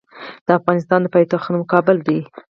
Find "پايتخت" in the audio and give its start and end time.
1.13-1.47